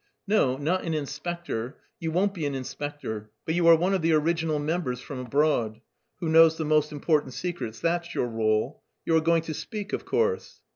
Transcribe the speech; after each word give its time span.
"No, 0.25 0.57
not 0.57 0.83
an 0.83 0.95
inspector; 0.95 1.77
you 1.99 2.11
won't 2.11 2.33
be 2.33 2.47
an 2.47 2.55
inspector; 2.55 3.29
but 3.45 3.53
you 3.53 3.67
are 3.67 3.75
one 3.75 3.93
of 3.93 4.01
the 4.01 4.13
original 4.13 4.57
members 4.57 4.99
from 4.99 5.19
abroad, 5.19 5.79
who 6.19 6.27
knows 6.27 6.57
the 6.57 6.65
most 6.65 6.91
important 6.91 7.33
secrets 7.35 7.79
that's 7.79 8.15
your 8.15 8.27
rôle. 8.27 8.79
You 9.05 9.15
are 9.15 9.21
going 9.21 9.43
to 9.43 9.53
speak, 9.53 9.93
of 9.93 10.03
course?" 10.03 10.61